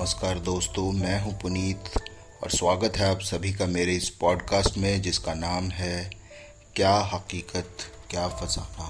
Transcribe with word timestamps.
नमस्कार 0.00 0.38
दोस्तों, 0.38 0.92
मैं 0.92 1.22
हूँ 1.22 1.40
पुनीत 1.40 1.78
और 2.42 2.50
स्वागत 2.50 2.96
है 2.96 3.10
आप 3.10 3.20
सभी 3.20 3.52
का 3.52 3.66
मेरे 3.66 3.92
इस 3.92 4.08
पॉडकास्ट 4.10 4.78
में 4.78 5.02
जिसका 5.02 5.34
नाम 5.34 5.68
है 5.70 6.10
क्या 6.76 6.94
हकीकत, 6.94 7.76
क्या 8.10 8.28
फसाना। 8.28 8.88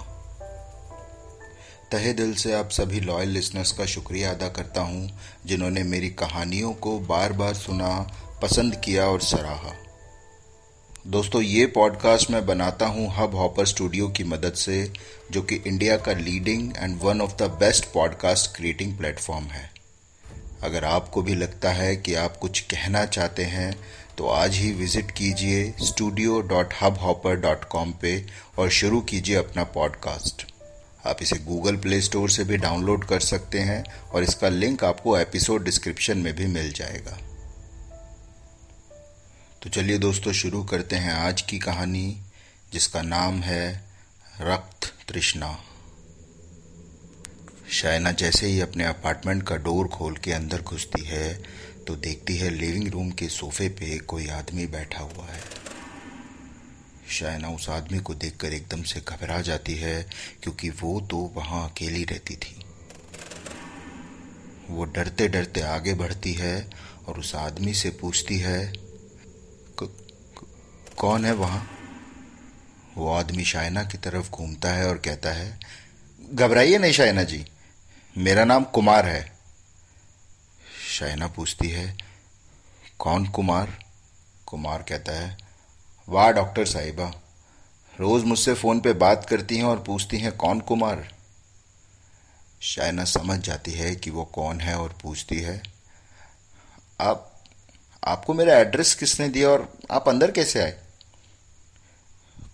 तहे 1.92 2.12
दिल 2.12 2.34
से 2.34 2.52
आप 2.52 2.68
सभी 2.68 3.00
लॉयल 3.00 3.28
लिसनर्स 3.28 3.72
का 3.72 3.86
शुक्रिया 3.86 4.30
अदा 4.30 4.48
करता 4.48 4.80
हूँ, 4.80 5.20
जिन्होंने 5.46 5.82
मेरी 5.82 6.10
कहानियों 6.10 6.72
को 6.72 6.98
बार 6.98 7.32
बार 7.32 7.54
सुना, 7.54 8.12
पसंद 8.42 8.76
किया 8.76 9.06
और 9.06 9.20
सराहा। 9.20 9.74
दोस्तों, 11.06 11.42
ये 11.42 11.66
पॉडकास्ट 11.66 12.30
मैं 12.30 12.46
बनाता 12.46 12.86
हूँ 12.86 13.14
हब 13.16 13.34
हॉपर 13.34 13.66
स्टूडियो 13.66 14.08
की 14.08 14.24
मदद 14.24 14.52
से, 14.52 14.92
जो 15.30 15.42
कि 15.42 15.54
इंडिया 15.54 15.96
का 15.96 16.12
leading 16.12 16.72
and 16.76 17.02
one 17.02 17.20
of 17.20 17.36
the 17.36 17.42
best 17.42 17.84
podcast 17.84 18.56
creating 18.56 18.98
platform 18.98 19.44
है। 19.44 19.69
अगर 20.62 20.84
आपको 20.84 21.22
भी 21.22 21.34
लगता 21.34 21.70
है 21.70 21.96
कि 21.96 22.14
आप 22.14 22.36
कुछ 22.36 22.60
कहना 22.60 23.04
चाहते 23.06 23.44
हैं 23.44 23.76
तो 24.18 24.26
आज 24.26 24.54
ही 24.54 24.72
विज़िट 24.72 25.10
कीजिए 25.10 25.74
studio 25.82 26.40
dot 26.40 26.74
hub 26.82 26.98
hopper 26.98 27.36
dot 27.36 27.64
com 27.64 27.92
पे 27.92 28.26
और 28.58 28.70
शुरू 28.70 29.00
कीजिए 29.00 29.36
अपना 29.36 29.64
पॉडकास्ट 29.64 30.46
आप 31.06 31.18
इसे 31.22 31.36
गूगल 31.36 31.76
प्ले 31.76 32.00
स्टोर 32.00 32.30
से 32.30 32.44
भी 32.44 32.56
डाउनलोड 32.56 33.04
कर 33.04 33.20
सकते 33.20 33.58
हैं 33.58 33.84
और 34.02 34.22
इसका 34.22 34.48
लिंक 34.48 34.84
आपको 34.84 35.18
एपिसोड 35.18 35.64
डिस्क्रिप्शन 35.64 36.18
में 36.18 36.36
भी 36.36 36.46
मिल 36.46 36.72
जाएगा. 36.72 37.18
तो 39.62 39.70
चलिए 39.70 39.98
दोस्तों, 39.98 40.32
शुरू 40.32 40.64
करते 40.64 40.96
हैं 40.96 41.12
आज 41.12 41.42
की 41.42 41.58
कहानी, 41.58 42.22
जिसका 42.72 43.02
नाम 43.02 43.40
है 43.40 43.84
रक्त 44.40 44.94
तृष्णा। 45.08 45.64
शायना 47.70 48.10
जैसे 48.12 48.46
ही 48.46 48.60
अपने 48.60 48.84
अपार्टमेंट 48.84 49.42
का 49.42 49.56
डोर 49.56 49.88
खोल 49.88 50.16
के 50.16 50.32
अंदर 50.32 50.62
घुसती 50.62 51.02
है 51.04 51.34
तो 51.86 51.94
देखती 51.96 52.36
है 52.36 52.48
लिविंग 52.50 52.88
रूम 52.88 53.10
के 53.10 53.28
सोफे 53.28 53.68
पे 53.68 53.98
कोई 54.04 54.26
आदमी 54.28 54.66
बैठा 54.66 55.02
हुआ 55.02 55.26
है। 55.26 55.40
शायना 57.10 57.48
उस 57.48 57.68
आदमी 57.68 57.98
को 57.98 58.14
देखकर 58.14 58.52
एकदम 58.52 58.82
से 58.82 59.00
घबरा 59.00 59.40
जाती 59.40 59.74
है, 59.74 60.02
क्योंकि 60.42 60.70
वो 60.70 61.00
तो 61.00 61.18
वहाँ 61.36 61.68
अकेली 61.70 62.02
रहती 62.04 62.36
थी। 62.36 62.56
वो 64.70 64.84
डरते 64.86 65.28
डरते 65.28 65.60
आगे 65.60 65.94
बढ़ती 65.94 66.32
है 66.32 66.70
और 67.06 67.18
उस 67.18 67.34
आदमी 67.34 67.74
से 67.74 67.90
पूछती 67.90 68.38
है 68.38 68.72
कौन 70.98 71.24
है 71.24 71.32
वहाँ? 71.34 71.66
वो 72.96 73.12
आदमी 73.12 73.44
शायना 73.44 73.82
की 73.84 73.98
तरफ़ 73.98 74.30
घूमता 74.30 74.72
है 74.72 74.88
और 74.88 74.98
कहता 74.98 75.32
है, 75.32 75.58
घबराइए 76.20 76.78
नहीं 76.78 76.92
शायना 76.92 77.22
जी। 77.22 77.44
मेरा 78.18 78.44
नाम 78.44 78.64
कुमार 78.64 79.06
है। 79.06 79.32
शायना 80.90 81.26
पूछती 81.26 81.68
है, 81.68 81.98
कौन 82.98 83.26
कुमार? 83.26 83.78
कुमार 84.46 84.82
कहता 84.82 85.12
है, 85.12 85.38
वाह, 86.08 86.30
डॉक्टर 86.30 86.66
साहिबा, 86.66 87.08
रोज 88.00 88.24
मुझसे 88.24 88.54
फ़ोन 88.54 88.80
पे 88.80 88.92
बात 88.92 89.26
करती 89.30 89.56
हैं 89.56 89.64
और 89.64 89.82
पूछती 89.82 90.18
हैं 90.18 90.36
कौन 90.36 90.60
कुमार? 90.60 91.14
शायना 92.60 93.04
समझ 93.04 93.40
जाती 93.40 93.72
है 93.72 93.96
कि 93.96 94.10
वो 94.10 94.24
कौन 94.24 94.60
है 94.60 94.78
और 94.78 94.98
पूछती 95.02 95.40
है, 95.40 95.62
आप, 97.00 97.44
आपको 98.04 98.34
मेरा 98.34 98.58
एड्रेस 98.58 98.94
किसने 98.94 99.28
दिया 99.28 99.48
और 99.48 99.78
आप 99.90 100.08
अंदर 100.08 100.30
कैसे 100.30 100.62
आए? 100.62 100.78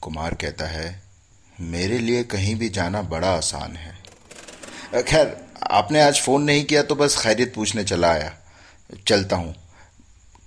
कुमार 0.00 0.34
कहता 0.34 0.66
है, 0.66 1.02
मेरे 1.60 1.98
लिए 1.98 2.24
कहीं 2.24 2.56
भी 2.56 2.68
जाना 2.68 3.02
बड़ा 3.02 3.30
आसान 3.30 3.76
है। 3.76 4.02
खैर 5.02 5.45
आपने 5.66 6.00
आज 6.00 6.20
फ़ोन 6.20 6.42
नहीं 6.42 6.64
किया 6.64 6.82
तो 6.82 6.94
बस 6.94 7.18
खैरियत 7.18 7.54
पूछने 7.54 7.84
चला 7.84 8.10
आया। 8.10 8.32
चलता 9.08 9.36
हूँ। 9.36 9.54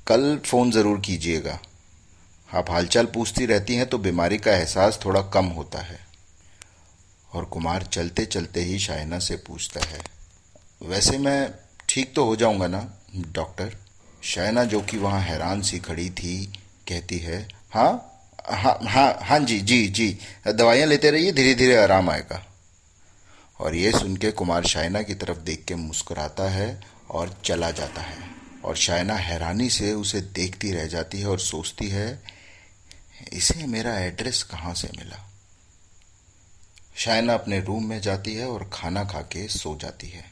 कल 0.07 0.37
फ़ोन 0.45 0.71
ज़रूर 0.71 0.99
कीजिएगा। 0.99 1.59
आप 2.49 2.69
हालचाल 2.71 3.05
पूछती 3.05 3.45
रहती 3.45 3.75
हैं 3.75 3.85
तो 3.85 3.97
बीमारी 3.97 4.37
का 4.37 4.51
एहसास 4.51 4.99
थोड़ा 5.05 5.21
कम 5.33 5.45
होता 5.51 5.81
है। 5.81 5.99
और 7.31 7.45
कुमार 7.45 7.83
चलते 7.83 8.25
चलते 8.25 8.61
ही 8.61 8.79
शायना 8.79 9.19
से 9.19 9.35
पूछता 9.47 9.85
है, 9.85 9.99
वैसे 10.81 11.17
मैं 11.17 11.53
ठीक 11.89 12.13
तो 12.15 12.25
हो 12.25 12.35
जाऊँगा 12.35 12.67
ना, 12.67 12.87
डॉक्टर? 13.27 13.75
शायना 14.23 14.63
जो 14.63 14.81
कि 14.81 14.97
वहाँ 14.97 15.21
हैरान 15.21 15.61
सी 15.61 15.79
खड़ी 15.79 16.09
थी, 16.11 16.45
कहती 16.87 17.19
है 17.19 17.47
हाँ 17.73 17.91
हाँ 18.53 18.77
हाँ 18.83 19.17
हाँ 19.21 19.39
जी 19.39 19.59
जी 19.61 19.87
जी, 19.87 20.17
दवाइयाँ 20.47 20.87
लेते 20.87 21.11
रहिए 21.11 21.31
धीरे 21.31 21.53
धीरे 21.55 21.75
आराम 21.77 22.09
आएगा। 22.09 22.43
और 23.59 23.75
ये 23.75 23.91
सुन 23.91 24.17
के 24.17 24.31
कुमार 24.31 24.65
शायना 24.65 25.01
की 25.01 25.15
तरफ़ 25.15 25.37
देख 25.37 25.65
के 25.65 25.75
मुस्कुराता 25.75 26.49
है 26.49 26.81
और 27.09 27.41
चला 27.45 27.71
जाता 27.71 28.01
है। 28.01 28.29
और 28.65 28.75
शायना 28.75 29.15
हैरानी 29.15 29.69
से 29.69 29.93
उसे 29.93 30.21
देखती 30.21 30.71
रह 30.71 30.85
जाती 30.85 31.19
है 31.19 31.27
और 31.27 31.39
सोचती 31.39 31.89
है, 31.89 32.23
इसे 33.33 33.67
मेरा 33.67 33.99
एड्रेस 33.99 34.43
कहाँ 34.43 34.73
से 34.73 34.89
मिला? 34.97 35.29
शायना 36.95 37.33
अपने 37.33 37.59
रूम 37.59 37.85
में 37.85 38.01
जाती 38.01 38.35
है 38.35 38.47
और 38.47 38.69
खाना 38.73 39.03
खा 39.03 39.21
के 39.21 39.47
सो 39.47 39.77
जाती 39.77 40.09
है। 40.09 40.31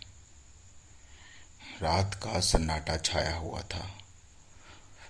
रात 1.81 2.13
का 2.13 2.39
सन्नाटा 2.39 2.97
छाया 2.97 3.38
हुआ 3.38 3.61
था। 3.61 3.97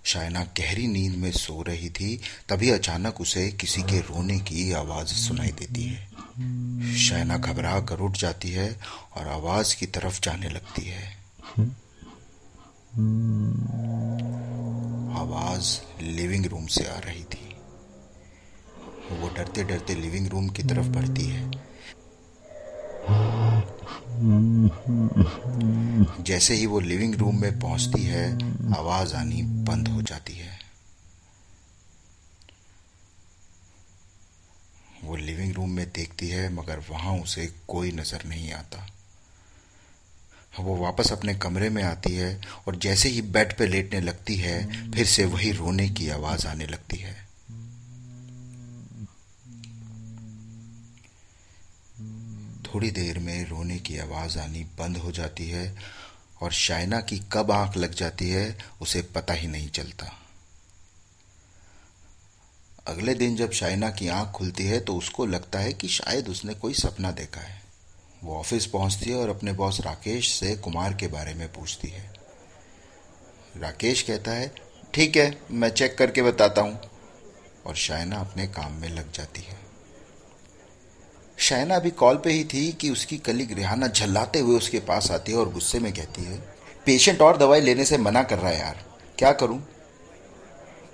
शायना 0.07 0.43
गहरी 0.43 0.87
नींद 0.87 1.15
में 1.15 1.31
सो 1.31 1.61
रही 1.61 1.89
थी, 1.89 2.21
तभी 2.49 2.69
अचानक 2.69 3.21
उसे 3.21 3.51
किसी 3.51 3.81
के 3.81 3.99
रोने 3.99 4.39
की 4.39 4.71
आवाज़ 4.71 5.07
सुनाई 5.07 5.47
देती 5.47 5.83
है। 5.83 6.07
शायना 6.95 7.37
घबरा 7.37 7.81
कर 7.81 7.99
उठ 7.99 8.17
जाती 8.17 8.51
है 8.51 8.79
और 9.17 9.27
आवाज़ 9.27 9.75
की 9.75 9.85
तरफ़ 9.85 10.21
जाने 10.21 10.49
लगती 10.49 10.81
है। 10.81 11.03
आवाज़ 15.17 15.79
लिविंग 16.03 16.45
रूम 16.45 16.65
से 16.65 16.85
आ 16.85 16.99
रही 16.99 17.23
थी। 17.23 17.55
वो 19.11 19.29
डरते 19.29 19.63
डरते 19.63 19.95
लिविंग 19.95 20.27
रूम 20.27 20.49
की 20.49 20.63
तरफ़ 20.63 20.87
बढ़ती 20.87 21.25
है। 21.25 21.66
जैसे 26.23 26.53
ही 26.53 26.65
वो 26.65 26.79
लिविंग 26.79 27.15
रूम 27.15 27.41
में 27.41 27.59
पहुँचती 27.59 28.03
है, 28.03 28.33
आवाज़ 28.75 29.15
आनी 29.15 29.43
बंद 29.43 29.87
हो 29.87 30.01
जाती 30.01 30.33
है। 30.33 30.59
वो 35.03 35.15
लिविंग 35.15 35.53
रूम 35.53 35.69
में 35.69 35.91
देखती 35.91 36.29
है, 36.29 36.53
मगर 36.53 36.79
वहाँ 36.89 37.17
उसे 37.17 37.53
कोई 37.67 37.91
नज़र 37.91 38.25
नहीं 38.25 38.51
आता। 38.51 38.87
वो 40.59 40.75
वापस 40.75 41.11
अपने 41.11 41.35
कमरे 41.35 41.69
में 41.69 41.83
आती 41.83 42.13
है, 42.13 42.41
और 42.67 42.75
जैसे 42.75 43.09
ही 43.09 43.21
बेड 43.21 43.57
पे 43.57 43.67
लेटने 43.67 44.01
लगती 44.01 44.35
है, 44.35 44.91
फिर 44.91 45.05
से 45.05 45.25
वही 45.25 45.51
रोने 45.51 45.89
की 45.89 46.09
आवाज़ 46.09 46.47
आने 46.47 46.65
लगती 46.65 46.97
है। 46.97 47.26
थोड़ी 52.73 52.91
देर 52.91 53.19
में 53.19 53.49
रोने 53.49 53.79
की 53.79 53.97
आवाज़ 53.97 54.39
आनी 54.39 54.63
बंद 54.63 54.97
हो 54.97 55.11
जाती 55.11 55.49
है 55.49 55.77
और 56.41 56.51
शायना 56.51 57.01
की 57.01 57.19
कब 57.31 57.51
आँख 57.51 57.77
लग 57.77 57.93
जाती 57.93 58.29
है, 58.29 58.57
उसे 58.81 59.01
पता 59.01 59.33
ही 59.33 59.47
नहीं 59.47 59.69
चलता। 59.69 60.19
अगले 62.87 63.13
दिन 63.13 63.35
जब 63.35 63.51
शाइना 63.51 63.89
की 63.89 64.07
आँख 64.07 64.31
खुलती 64.31 64.65
है 64.65 64.79
तो 64.79 64.95
उसको 64.95 65.25
लगता 65.25 65.59
है 65.59 65.73
कि 65.73 65.87
शायद 65.87 66.29
उसने 66.29 66.53
कोई 66.53 66.73
सपना 66.73 67.11
देखा 67.11 67.41
है। 67.41 67.61
वो 68.23 68.39
ऑफ़िस 68.39 68.65
पहुँचती 68.65 69.09
है 69.09 69.15
और 69.15 69.29
अपने 69.29 69.53
बॉस 69.53 69.81
राकेश 69.81 70.31
से 70.31 70.55
कुमार 70.55 70.93
के 70.93 71.07
बारे 71.07 71.33
में 71.33 71.53
पूछती 71.53 71.87
है। 71.87 72.13
राकेश 73.57 74.01
कहता 74.01 74.31
है, 74.31 74.55
ठीक 74.93 75.17
है, 75.17 75.41
मैं 75.51 75.69
चेक 75.69 75.97
करके 75.97 76.21
बताता 76.21 76.61
हूँ। 76.61 76.79
और 77.65 77.75
शायना 77.75 78.15
अपने 78.15 78.47
काम 78.47 78.71
में 78.71 78.89
लग 78.89 79.11
जाती 79.11 79.41
है। 79.41 79.66
शायना 81.37 81.75
अभी 81.75 81.89
कॉल 81.91 82.17
पे 82.17 82.31
ही 82.31 82.43
थी 82.43 82.71
कि 82.71 82.89
उसकी 82.89 83.17
कलीग 83.17 83.51
रिहाना 83.53 83.87
झल्लाते 83.87 84.39
हुए 84.39 84.57
उसके 84.57 84.79
पास 84.79 85.09
आती 85.11 85.31
है 85.31 85.37
और 85.37 85.49
गुस्से 85.49 85.79
में 85.79 85.91
कहती 85.93 86.23
है, 86.23 86.37
पेशेंट 86.85 87.21
और 87.21 87.37
दवाई 87.37 87.61
लेने 87.61 87.85
से 87.85 87.97
मना 87.97 88.23
कर 88.23 88.37
रहा 88.37 88.51
है 88.51 88.59
यार, 88.59 88.83
क्या 89.17 89.31
करूँ? 89.31 89.61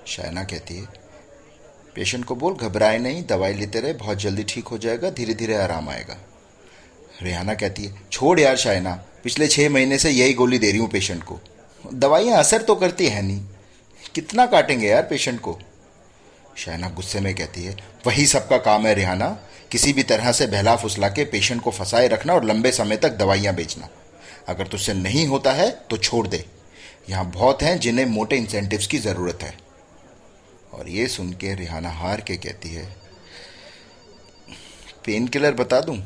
शायना 0.07 0.44
कहती 0.44 0.78
है, 0.78 0.86
पेशेंट 1.95 2.25
को 2.25 2.36
बोल, 2.36 2.54
घबराए 2.54 2.98
नहीं, 2.98 3.24
दवाई 3.25 3.54
लेते 3.54 3.80
रहे, 3.80 3.94
बहुत 3.94 4.18
जल्दी 4.18 4.44
ठीक 4.44 4.68
हो 4.68 4.78
जाएगा 4.78 5.10
धीरे 5.10 5.34
धीरे 5.34 5.56
आराम 5.56 5.90
आएगा. 5.90 6.18
रेहाना 7.22 7.54
कहती 7.54 7.86
है, 7.86 8.01
छोड़ 8.12 8.39
यार 8.39 8.57
शायना 8.57 8.94
पिछले 9.24 9.48
छह 9.48 9.69
महीने 9.69 9.98
से 9.98 10.10
यही 10.10 10.34
गोली 10.34 10.60
दे 10.60 10.72
रही 10.72 10.80
हूँ 10.80 10.89
पेशेंट 10.89 11.24
को। 11.24 11.39
दवाइयाँ 11.84 12.39
असर 12.39 12.62
तो 12.62 12.75
करती 12.75 13.07
है 13.07 13.22
नहीं। 13.22 13.42
कितना 14.16 14.46
काटेंगे 14.46 14.88
यार 14.88 15.04
पेशेंट 15.04 15.39
को? 15.39 15.57
शायना 16.57 16.89
गुस्से 16.89 17.19
में 17.19 17.34
कहती 17.36 17.63
है, 17.63 17.75
वही 18.07 18.25
सबका 18.28 18.57
काम 18.60 18.88
है 18.88 18.94
रेहाना 18.94 19.38
किसी 19.74 19.92
भी 19.94 20.04
तरह 20.04 20.31
से 20.31 20.46
बहला 20.48 20.75
फुसला 20.75 21.08
के 21.10 21.24
पेशेंट 21.25 21.62
को 21.62 21.72
फंसाए 21.72 22.08
रखना 22.08 22.34
और 22.34 22.44
लंबे 22.44 22.72
समय 22.72 22.98
तक 22.98 23.12
दवाइयाँ 23.18 23.54
बेचना। 23.56 23.88
अगर 24.48 24.68
तुझसे 24.68 24.94
नहीं 24.94 25.25
होता 25.28 25.52
है 25.52 25.70
तो 25.90 25.98
छोड़ 26.00 26.28
दे। 26.28 26.44
यहाँ 27.10 27.25
बहुत 27.31 27.62
हैं 27.64 27.80
जिन्हें 27.80 28.06
मोटे 28.08 28.36
इंसेंटिव्स 28.38 28.88
की 28.88 28.98
ज़रूरत 29.00 29.44
है। 29.44 29.54
और 30.74 30.90
ये 30.90 31.08
सुन 31.08 31.31
के 31.34 31.54
रिहाना 31.56 31.90
हार 31.92 32.22
के 32.22 32.36
कहती 32.38 32.70
है 32.70 32.86
पेन 35.06 35.28
किलर 35.28 35.54
बता 35.54 35.80
दूँ? 35.81 35.98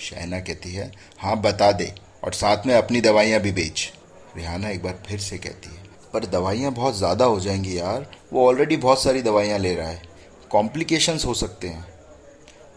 शहना 0.00 0.40
कहती 0.40 0.72
है 0.72 0.90
हाँ 1.18 1.40
बता 1.42 1.70
दे 1.72 1.92
और 2.24 2.32
साथ 2.32 2.66
में 2.66 2.74
अपनी 2.74 3.00
दवाइयाँ 3.00 3.40
भी 3.40 3.52
बेच। 3.52 3.90
रिहाना 4.36 4.68
एक 4.70 4.82
बार 4.82 5.02
फिर 5.06 5.18
से 5.20 5.38
कहती 5.38 5.68
है, 5.68 5.82
पर 6.12 6.26
दवाइयाँ 6.26 6.72
बहुत 6.72 6.96
ज़्यादा 6.98 7.24
हो 7.24 7.40
जाएँगी 7.40 7.78
यार। 7.78 8.06
वो 8.32 8.46
ऑलरेडी 8.48 8.76
बहुत 8.78 9.02
सारी 9.02 9.22
दवाइयाँ 9.22 9.58
ले 9.58 9.74
रहा 9.74 9.88
है। 9.88 10.02
कॉम्प्लिकेशंस 10.50 11.24
हो 11.24 11.34
सकते 11.34 11.68
हैं। 11.68 11.91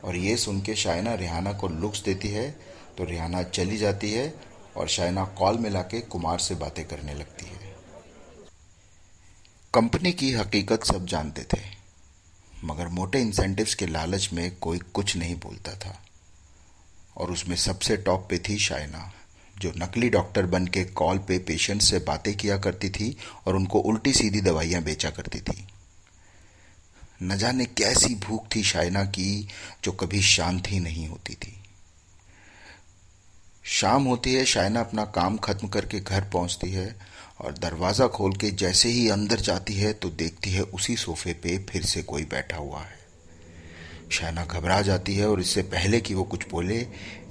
और 0.05 0.15
ये 0.15 0.35
सुन 0.37 0.61
के 0.61 0.75
शायना 0.75 1.13
रिहाना 1.15 1.53
को 1.53 1.67
लुक्स 1.67 2.03
देती 2.03 2.27
है 2.27 2.49
तो 2.97 3.03
रिहाना 3.03 3.41
चली 3.43 3.77
जाती 3.77 4.11
है 4.11 4.33
और 4.77 4.87
शायना 4.87 5.23
कॉल 5.37 5.57
मिला 5.57 5.81
के 5.81 6.01
कुमार 6.01 6.39
से 6.39 6.55
बातें 6.55 6.83
करने 6.87 7.13
लगती 7.13 7.45
है। 7.45 7.73
कंपनी 9.73 10.11
की 10.11 10.31
हकीकत 10.33 10.83
सब 10.83 11.05
जानते 11.05 11.43
थे, 11.53 11.61
मगर 12.63 12.87
मोटे 12.87 13.19
इंसेंटिव्स 13.19 13.75
के 13.75 13.87
लालच 13.87 14.29
में 14.33 14.55
कोई 14.55 14.79
कुछ 14.93 15.15
नहीं 15.17 15.35
बोलता 15.35 15.73
था। 15.75 15.99
और 17.17 17.31
उसमें 17.31 17.55
सबसे 17.55 17.97
टॉप 17.97 18.27
पे 18.29 18.37
थी 18.39 18.57
शायना, 18.57 19.11
जो 19.55 19.71
नकली 19.77 20.09
डॉक्टर 20.09 20.45
बन 20.45 20.67
के 20.67 20.83
कॉल 20.83 21.17
पे 21.17 21.37
पेशेंट 21.39 21.81
से 21.81 21.99
बातें 21.99 22.35
किया 22.37 22.57
करती 22.57 22.89
थी 22.89 23.15
और 23.45 23.55
उनको 23.55 23.79
उल्टी 23.79 24.13
सीधी 24.13 24.41
दवाइयाँ 24.41 24.81
बेचा 24.83 25.09
करती 25.09 25.39
थी। 25.39 25.67
न 27.25 27.38
जाने 27.38 27.66
कैसी 27.66 28.16
भूख 28.16 28.48
थी 28.56 28.63
शायना 28.63 29.04
की, 29.04 29.48
जो 29.83 29.92
कभी 29.92 30.22
शांत 30.22 30.69
नहीं 30.72 31.07
होती 31.07 31.33
थी। 31.33 31.54
शाम 33.66 34.04
होती 34.04 34.33
है, 34.33 34.45
शायना 34.45 34.80
अपना 34.80 35.06
काम 35.06 35.38
खत्म 35.38 35.68
करके 35.68 36.00
घर 36.00 36.24
पहुँचती 36.24 36.72
है 36.72 36.95
और 37.42 37.54
दरवाज़ा 37.54 38.07
खोल 38.07 38.36
के 38.36 38.51
जैसे 38.51 38.89
ही 38.89 39.07
अंदर 39.10 39.39
जाती 39.39 39.74
है 39.74 39.94
तो 39.94 40.10
देखती 40.10 40.51
है 40.51 40.62
उसी 40.62 40.95
सोफे 40.95 41.33
पे 41.33 41.57
फिर 41.69 41.86
से 41.86 42.04
कोई 42.04 42.25
बैठा 42.25 42.57
हुआ 42.57 42.81
है। 42.81 42.94
शायना 44.12 44.45
घबरा 44.45 44.81
जाती 44.81 45.16
है 45.16 45.30
और 45.30 45.42
इससे 45.42 45.62
पहले 45.63 46.00
कि 46.01 46.13
वो 46.13 46.24
कुछ 46.24 46.50
बोले, 46.50 46.77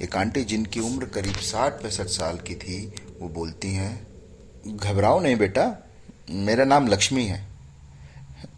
एक 0.02 0.17
आंटी 0.17 0.44
जिनकी 0.44 0.81
उम्र 0.81 1.06
करीब 1.06 1.37
साठ 1.37 1.73
पैंसठ 1.73 2.06
साल 2.06 2.38
की 2.38 2.55
थी, 2.55 2.87
वो 3.20 3.29
बोलती 3.29 3.73
हैं, 3.75 4.06
घबराओ 4.67 5.20
नहीं 5.20 5.37
बेटा, 5.37 5.67
मेरा 6.31 6.64
नाम 6.64 6.87
लक्ष्मी 6.87 7.25
है। 7.26 7.53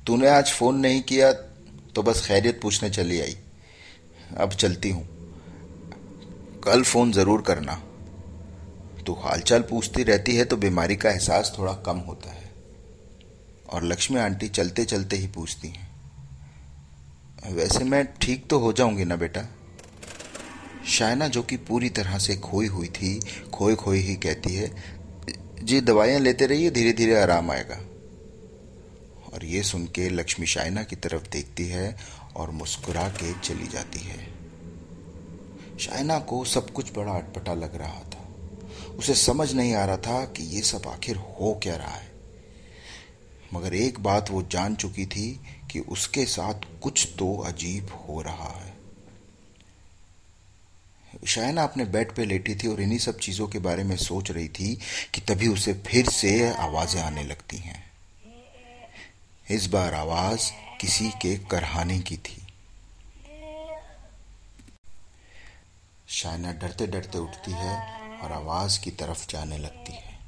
तूने 0.07 0.29
आज 0.29 0.53
फ़ोन 0.53 0.77
नहीं 0.81 1.01
किया 1.03 1.33
तो 1.95 2.03
बस 2.03 2.25
खैरियत 2.27 2.61
पूछने 2.63 2.91
चली 2.91 3.21
आई। 3.21 3.37
अब 4.37 4.53
चलती 4.53 4.91
हूँ। 4.91 5.07
कल 6.65 6.83
फ़ोन 6.83 7.13
ज़रूर 7.13 7.43
करना। 7.43 7.75
तू 9.07 9.13
हालचाल 9.15 9.63
पूछती 9.63 10.03
रहती 10.03 10.37
है 10.37 10.45
तो 10.45 10.57
बीमारी 10.57 10.97
का 10.97 11.11
एहसास 11.11 11.53
थोड़ा 11.59 11.73
कम 11.87 11.99
होता 12.07 12.31
है। 12.31 12.45
और 13.67 13.85
लक्ष्मी 13.85 14.19
आंटी 14.21 14.49
चलते 14.51 14.85
चलते 14.85 15.17
ही 15.17 15.27
पूछती 15.27 15.69
हैं, 15.69 15.89
वैसे 17.53 17.85
मैं 17.85 18.05
ठीक 18.21 18.47
तो 18.51 18.59
हो 18.59 18.73
जाऊँगी 18.73 19.05
ना 19.05 19.17
बेटा? 19.17 19.43
शायना, 20.89 21.29
जो 21.29 21.43
कि 21.43 21.57
पूरी 21.59 21.89
तरह 21.91 22.19
से 22.19 22.37
खोई 22.39 22.67
हुई 22.69 22.89
थी 22.91 23.19
खोई 23.55 23.75
खोई 23.75 24.01
ही 24.01 24.15
कहती 24.19 24.55
है, 24.55 24.71
जी, 25.63 25.81
दवाइयाँ 25.83 26.21
लेते 26.21 26.47
रहिए 26.47 26.71
धीरे 26.71 26.93
धीरे 26.93 27.21
आराम 27.21 27.51
आएगा। 27.51 27.79
और 29.37 29.45
ये 29.45 29.63
सुन 29.63 29.87
के 29.87 30.09
लक्ष्मी 30.09 30.47
शायना 30.47 30.83
की 30.83 30.97
तरफ़ 30.97 31.29
देखती 31.29 31.67
है 31.69 31.97
और 32.37 32.51
मुस्कुरा 32.51 33.09
के 33.09 33.41
चली 33.41 33.67
जाती 33.67 33.99
है। 33.99 34.19
शायना 35.79 36.19
को 36.19 36.45
सब 36.45 36.71
कुछ 36.71 36.93
बड़ा 36.99 37.13
अटपटा 37.13 37.55
लग 37.55 37.77
रहा 37.77 38.01
था। 38.01 38.29
उसे 38.99 39.15
समझ 39.15 39.53
नहीं 39.53 39.75
आ 39.75 39.85
रहा 39.85 39.97
था 39.97 40.25
कि 40.25 40.43
ये 40.43 40.63
सब 40.63 40.83
आखिर 40.87 41.17
हो 41.17 41.61
क्या 41.63 41.77
रहा 41.77 41.95
है। 41.95 42.13
मगर 43.55 43.75
एक 43.75 44.01
बात 44.01 44.31
वो 44.31 44.43
जान 44.43 44.75
चुकी 44.75 45.07
थी 45.07 45.41
कि 45.71 45.79
उसके 45.79 46.25
साथ 46.25 46.55
कुछ 46.83 47.09
तो 47.19 47.37
अजीब 47.37 47.91
हो 47.91 48.23
रहा 48.23 48.63
है। 48.65 48.77
शायना 51.27 51.63
अपने 51.63 51.85
बेड 51.85 52.13
पे 52.13 52.25
लेटी 52.25 52.55
थी 52.55 52.69
और 52.69 52.81
इन्हीं 52.81 52.99
सब 52.99 53.19
चीज़ों 53.19 53.49
के 53.49 53.59
बारे 53.59 53.85
में 53.85 53.97
सोच 53.97 54.31
रही 54.31 54.49
थी 54.49 54.79
कि 55.15 55.21
तभी 55.21 55.49
उसे 55.49 55.75
फिर 55.75 56.09
से 56.09 56.53
आवाज़ें 56.53 57.03
आने 57.03 57.25
लगती 57.25 57.57
हैं। 57.57 57.86
इस 59.51 59.67
बार 59.67 59.95
आवाज़ 59.95 60.51
किसी 60.81 61.11
के 61.11 61.37
करहाने 61.39 61.99
की 61.99 62.17
थी। 62.17 62.47
शायना 66.09 66.53
डरते 66.53 66.87
डरते 66.87 67.19
उठती 67.19 67.51
है 67.51 67.77
और 68.21 68.33
आवाज़ 68.33 68.81
की 68.81 68.91
तरफ़ 68.91 69.27
जाने 69.29 69.59
लगती 69.59 69.93
है। 69.93 70.19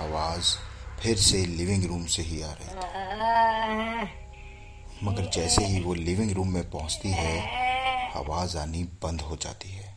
आवाज़ 0.00 0.56
फिर 1.00 1.16
से 1.16 1.46
लिविंग 1.46 1.84
रूम 1.84 2.06
से 2.06 2.22
ही 2.22 2.42
आ 2.42 2.52
रही 2.52 2.68
थी। 2.68 4.08
मगर 5.06 5.30
जैसे 5.30 5.64
ही 5.64 5.80
वो 5.80 5.94
लिविंग 5.94 6.32
रूम 6.32 6.48
में 6.48 6.70
पहुँचती 6.70 7.08
है, 7.08 7.40
आवाज़ 8.16 8.58
आनी 8.58 8.84
बंद 8.84 9.20
हो 9.20 9.36
जाती 9.36 9.70
है। 9.70 9.89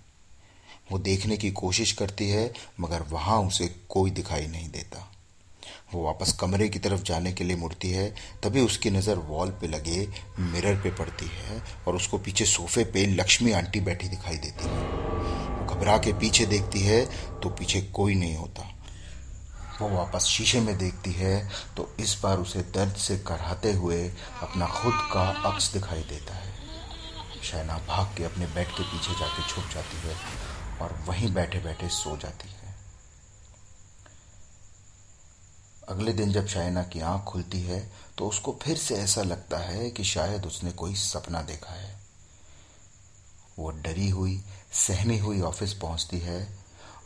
वो 0.87 0.97
देखने 0.99 1.37
की 1.37 1.51
कोशिश 1.53 1.91
करती 1.91 2.29
है, 2.29 2.51
मगर 2.79 3.01
वहाँ 3.09 3.39
उसे 3.41 3.67
कोई 3.89 4.11
दिखाई 4.11 4.47
नहीं 4.47 4.69
देता। 4.69 5.09
वो 5.93 6.03
वापस 6.03 6.31
कमरे 6.39 6.67
की 6.69 6.79
तरफ़ 6.79 7.01
जाने 7.03 7.31
के 7.33 7.43
लिए 7.43 7.55
मुड़ती 7.55 7.89
है, 7.91 8.09
तभी 8.43 8.61
उसकी 8.61 8.89
नज़र 8.89 9.17
वॉल 9.27 9.49
पे 9.51 9.67
लगे, 9.67 10.07
मिरर 10.39 10.75
पे 10.75 10.91
पड़ती 10.91 11.25
है, 11.27 11.61
और 11.87 11.95
उसको 11.95 12.17
पीछे 12.17 12.45
सोफे 12.45 12.83
पे 12.83 13.05
लक्ष्मी 13.05 13.51
आंटी 13.51 13.79
बैठी 13.81 14.07
दिखाई 14.07 14.37
देती 14.37 14.65
है। 14.65 14.81
वो 15.49 15.65
घबरा 15.65 15.97
के 15.97 16.13
पीछे 16.13 16.45
देखती 16.45 16.81
है 16.81 17.05
तो 17.41 17.49
पीछे 17.49 17.81
कोई 17.93 18.15
नहीं 18.15 18.35
होता। 18.35 18.69
वो 19.81 19.89
वापस 19.89 20.25
शीशे 20.27 20.59
में 20.61 20.77
देखती 20.77 21.11
है 21.11 21.37
तो 21.77 21.89
इस 21.99 22.19
बार 22.23 22.37
उसे 22.37 22.59
दर्द 22.73 22.95
से 22.97 23.17
कराते 23.27 23.71
हुए 23.73 24.01
अपना 24.41 24.67
खुद 24.71 24.93
का 25.13 25.27
अक्स 25.45 25.71
दिखाई 25.73 26.01
देता 26.09 26.33
है। 26.33 26.51
शैना 27.43 27.77
भाग 27.87 28.15
के 28.17 28.23
अपने 28.23 28.45
बेड 28.47 28.67
के 28.67 28.83
पीछे 28.83 29.19
जाके 29.19 29.47
छुप 29.49 29.63
जाती 29.73 30.07
है। 30.07 30.15
और 30.81 30.93
वहीं 31.07 31.33
बैठे 31.33 31.59
बैठे 31.59 31.89
सो 31.89 32.15
जाती 32.17 32.49
है। 32.49 32.75
अगले 35.89 36.13
दिन 36.13 36.31
जब 36.31 36.47
शायना 36.47 36.83
की 36.83 36.99
आँख 37.01 37.23
खुलती 37.23 37.61
है 37.61 37.79
तो 38.17 38.27
उसको 38.27 38.57
फिर 38.61 38.77
से 38.77 38.95
ऐसा 38.95 39.21
लगता 39.21 39.57
है 39.57 39.89
कि 39.91 40.03
शायद 40.03 40.45
उसने 40.45 40.71
कोई 40.71 40.95
सपना 40.95 41.41
देखा 41.41 41.73
है। 41.73 41.95
वो 43.59 43.71
डरी 43.71 44.09
हुई, 44.09 44.41
सहमी 44.73 45.17
हुई 45.17 45.41
ऑफ़िस 45.41 45.73
पहुँचती 45.73 46.19
है 46.19 46.47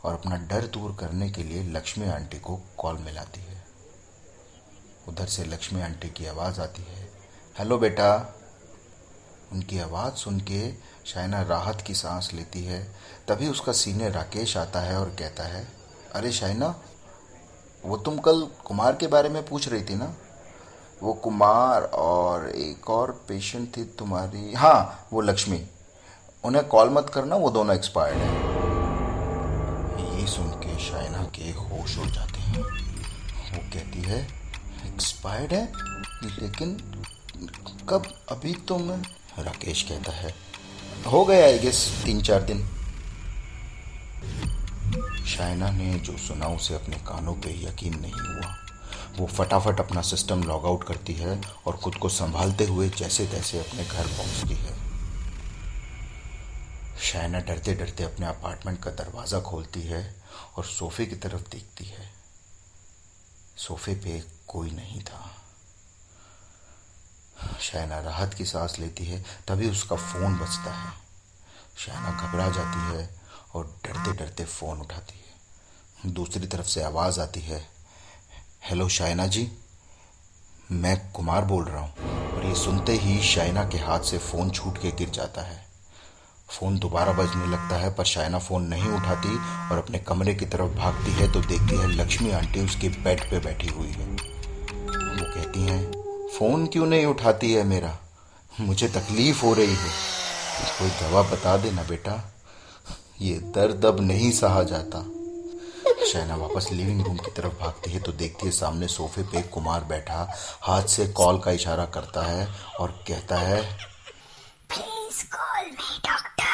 और 0.04 0.14
अपना 0.14 0.36
डर 0.48 0.66
दूर 0.66 0.96
करने 1.00 1.30
के 1.30 1.42
लिए 1.42 1.62
लक्ष्मी 1.64 2.08
आंटी 2.08 2.38
को 2.38 2.56
कॉल 2.78 2.98
मिलाती 2.98 3.40
है। 3.40 3.66
उधर 5.08 5.26
से 5.26 5.44
लक्ष्मी 5.44 5.80
आंटी 5.80 6.08
की 6.08 6.26
आवाज़ 6.26 6.60
आती 6.60 6.82
है, 6.82 7.08
हेलो 7.58 7.78
बेटा। 7.78 8.34
उनकी 9.52 9.78
आवाज़ 9.78 10.14
सुन 10.14 10.40
के 10.40 10.68
शायना 11.08 11.42
राहत 11.42 11.80
की 11.80 11.94
सांस 11.94 12.30
लेती 12.34 12.64
है, 12.64 12.82
तभी 13.28 13.48
उसका 13.48 13.72
सीनियर 13.72 14.12
राकेश 14.12 14.56
आता 14.56 14.80
है 14.80 14.96
और 14.96 15.08
कहता 15.18 15.44
है, 15.44 15.68
अरे 16.14 16.32
शाइना 16.32 16.74
वो 17.84 17.96
तुम 17.96 18.18
कल 18.18 18.46
कुमार 18.64 18.96
के 18.96 19.06
बारे 19.06 19.28
में 19.28 19.46
पूछ 19.46 19.68
रही 19.68 19.82
थी 19.82 19.94
ना? 19.94 20.14
वो 21.02 21.12
कुमार 21.14 21.82
और 21.82 22.48
एक 22.48 22.90
और 22.90 23.10
पेशेंट 23.28 23.76
थी 23.76 23.84
तुम्हारी 23.84 24.52
हाँ 24.54 25.06
वो 25.12 25.20
लक्ष्मी। 25.20 25.66
उन्हें 26.44 26.64
कॉल 26.68 26.90
मत 26.90 27.10
करना, 27.14 27.36
वो 27.36 27.50
दोनों 27.50 27.76
एक्सपायर्ड 27.76 28.18
हैं. 28.18 28.58
ये 30.18 30.26
सुन 30.26 30.50
के 30.50 30.78
शाइना 30.78 31.22
के 31.24 31.50
होश 31.50 31.96
हो 31.98 32.06
जाते 32.06 32.38
हैं। 32.38 32.62
वो 32.62 33.58
कहती 33.74 34.02
है 34.02 34.20
एक्सपायर्ड 34.86 35.52
है? 35.52 35.72
लेकिन 36.42 36.76
कब? 37.88 38.06
अभी 38.30 38.54
तो 38.54 38.78
मैं, 38.78 38.98
राकेश 39.38 39.82
कहता 39.82 40.12
है 40.12 40.34
हो 41.08 41.24
गया 41.24 41.44
आई 41.44 41.58
गेस 41.58 42.02
तीन 42.04 42.22
चार 42.22 42.42
दिन। 42.42 42.66
शायना 45.26 45.70
ने 45.70 45.98
जो 45.98 46.16
सुना, 46.18 46.46
उसे 46.46 46.74
अपने 46.74 46.96
कानों 46.96 47.34
पे 47.34 47.50
यकीन 47.64 48.00
नहीं 48.00 48.12
हुआ। 48.12 48.56
वो 49.18 49.26
फटाफट 49.26 49.80
अपना 49.80 50.02
सिस्टम 50.02 50.42
लॉग 50.42 50.66
आउट 50.66 50.84
करती 50.84 51.14
है 51.14 51.40
और 51.66 51.76
खुद 51.76 51.94
को 51.94 52.08
संभालते 52.08 52.64
हुए 52.64 52.88
जैसे 52.88 53.26
तैसे 53.26 53.58
अपने 53.58 53.84
घर 53.84 54.06
पहुँचती 54.06 54.54
है। 54.54 54.76
शायना 57.02 57.40
डरते 57.40 57.74
डरते 57.74 58.04
अपने 58.04 58.26
अपार्टमेंट 58.26 58.82
का 58.82 58.90
दरवाज़ा 58.90 59.40
खोलती 59.40 59.82
है 59.82 60.14
और 60.56 60.64
सोफे 60.64 61.06
की 61.06 61.16
तरफ़ 61.16 61.50
देखती 61.50 61.84
है। 61.84 62.10
सोफे 63.56 63.94
पे 63.94 64.22
कोई 64.48 64.70
नहीं 64.70 65.00
था। 65.00 65.30
शायना 67.60 67.98
राहत 68.00 68.34
की 68.34 68.44
सांस 68.44 68.78
लेती 68.78 69.04
है, 69.04 69.24
तभी 69.48 69.70
उसका 69.70 69.96
फ़ोन 69.96 70.38
बजता 70.38 70.72
है। 70.72 70.92
शायना 71.78 72.10
घबरा 72.10 72.48
जाती 72.48 72.96
है 72.96 73.08
और 73.54 73.66
डरते 73.84 74.12
डरते 74.12 74.44
फ़ोन 74.44 74.80
उठाती 74.80 75.18
है। 75.18 76.12
दूसरी 76.12 76.46
तरफ़ 76.46 76.66
से 76.66 76.82
आवाज़ 76.82 77.20
आती 77.20 77.40
है, 77.40 77.68
हेलो 78.64 78.88
शायना 78.88 79.26
जी, 79.26 79.52
मैं 80.70 81.12
कुमार 81.12 81.44
बोल 81.44 81.64
रहा 81.64 81.82
हूँ। 81.82 82.34
और 82.36 82.46
ये 82.46 82.54
सुनते 82.54 82.92
ही 82.92 83.22
शायना 83.22 83.64
के 83.64 83.78
हाथ 83.78 84.00
से 84.00 84.18
फ़ोन 84.18 84.50
छूट 84.50 84.78
के 84.78 84.90
गिर 84.90 85.10
जाता 85.10 85.42
है। 85.42 85.66
फ़ोन 86.50 86.78
दोबारा 86.78 87.12
बजने 87.12 87.46
लगता 87.46 87.76
है, 87.76 87.94
पर 87.94 88.04
शायना 88.04 88.38
फ़ोन 88.38 88.66
नहीं 88.66 88.88
उठाती 88.88 89.36
और 89.70 89.78
अपने 89.78 89.98
कमरे 89.98 90.34
की 90.34 90.46
तरफ़ 90.46 90.76
भागती 90.76 91.12
है 91.12 91.32
तो 91.32 91.40
देखती 91.40 91.76
है 91.76 91.88
लक्ष्मी 91.88 92.30
आंटी 92.30 92.60
उसके 92.60 92.88
बेड 92.88 93.30
पे 93.30 93.38
बैठी 93.38 93.68
हुई 93.68 93.88
है। 93.88 94.06
वो 94.06 95.34
कहती 95.34 95.62
हैं 95.62 96.07
फ़ोन 96.36 96.66
क्यों 96.66 96.86
नहीं 96.86 97.06
उठाती 97.06 97.52
है 97.52 97.62
मेरा? 97.64 97.98
मुझे 98.60 98.88
तकलीफ़ 98.88 99.42
हो 99.42 99.52
रही 99.54 99.74
है। 99.74 99.90
कोई 100.78 100.90
दवा 101.00 101.22
बता 101.22 101.56
देना 101.56 101.82
बेटा। 101.82 102.14
ये 103.20 103.38
दर्द 103.54 103.86
अब 103.86 104.00
नहीं 104.00 104.30
सहा 104.32 104.62
जाता। 104.62 105.04
शैना 106.06 106.36
वापस 106.36 106.68
लिविंग 106.72 107.00
रूम 107.06 107.16
की 107.16 107.30
तरफ़ 107.30 107.52
भागती 107.60 107.90
है 107.90 108.00
तो 108.00 108.12
देखती 108.12 108.46
है 108.46 108.52
सामने 108.52 108.88
सोफे 108.88 109.22
पे 109.22 109.42
कुमार 109.42 109.84
बैठा 109.84 110.20
हाथ 110.62 110.82
से 110.88 111.06
कॉल 111.12 111.38
का 111.38 111.50
इशारा 111.50 111.84
करता 111.86 112.22
है 112.22 112.46
और 112.80 112.90
कहता 113.08 113.36
है 113.36 113.62
please 114.68 115.24
call 115.34 115.70
me 115.70 115.98
doctor 116.06 116.44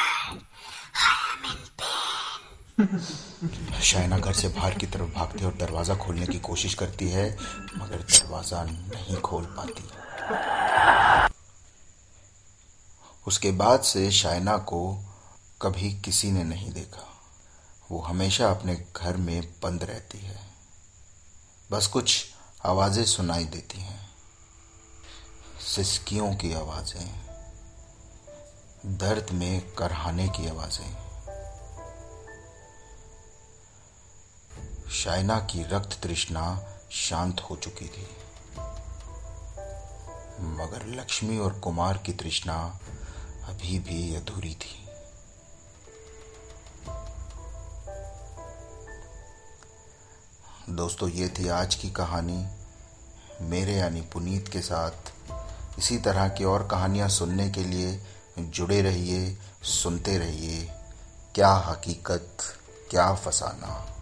I 1.05 1.19
am 1.31 1.45
in 1.51 1.63
pain 1.79 3.64
Shaina 3.85 4.17
घर 4.17 4.33
से 4.33 4.47
बाहर 4.47 4.73
की 4.73 4.85
तरफ़ 4.85 5.09
भागती 5.09 5.39
है 5.39 5.45
और 5.45 5.53
दरवाज़ा 5.53 5.95
खोलने 5.95 6.27
की 6.27 6.39
कोशिश 6.39 6.73
करती 6.73 7.09
है, 7.09 7.37
मगर 7.77 7.97
दरवाज़ा 7.97 8.63
नहीं 8.63 9.17
खोल 9.17 9.43
पाती। 9.43 9.83
उसके 13.27 13.51
बाद 13.51 13.81
से 13.81 14.11
शायना 14.11 14.57
को 14.57 15.03
कभी 15.61 15.93
किसी 16.01 16.31
ने 16.31 16.43
नहीं 16.43 16.71
देखा। 16.71 17.07
वो 17.91 17.99
हमेशा 17.99 18.49
अपने 18.49 18.85
घर 18.95 19.17
में 19.17 19.41
बंद 19.63 19.83
रहती 19.83 20.17
है। 20.17 20.39
बस 21.71 21.87
कुछ 21.87 22.25
आवाज़ें 22.65 23.05
सुनाई 23.05 23.45
देती 23.45 23.81
हैं। 23.81 24.09
सिसकियों 25.75 26.35
की 26.35 26.53
आवाज़ें, 26.53 27.07
दर्द 28.85 29.31
में 29.31 29.73
करहाने 29.75 30.27
की 30.27 30.47
आवाज़ें। 30.47 31.04
शायना 35.03 35.39
की 35.39 35.63
रक्त 35.63 36.03
तृष्णा 36.03 36.63
शांत 36.91 37.39
हो 37.39 37.55
चुकी 37.55 37.85
थी। 37.85 38.07
मगर 40.41 40.85
लक्ष्मी 40.87 41.37
और 41.39 41.59
कुमार 41.59 41.97
की 41.97 42.13
तृष्णा 42.13 42.79
अभी 43.43 43.79
भी 43.79 44.15
अधूरी 44.15 44.55
थी। 44.55 44.85
दोस्तों, 50.69 51.09
ये 51.09 51.29
थी 51.29 51.47
आज 51.47 51.75
की 51.75 51.89
कहानी 51.89 52.47
मेरे 53.41 53.73
यानी 53.73 54.01
पुनीत 54.01 54.47
के 54.47 54.61
साथ। 54.61 55.13
इसी 55.79 55.97
तरह 55.97 56.29
की 56.29 56.43
और 56.43 56.67
कहानियाँ 56.67 57.09
सुनने 57.09 57.49
के 57.49 57.63
लिए 57.63 58.03
जुड़े 58.39 58.81
रहिए, 58.81 59.37
सुनते 59.63 60.17
रहिए। 60.17 60.71
क्या 61.35 61.51
हकीकत, 61.51 62.37
क्या 62.89 63.15
फसाना। 63.15 63.94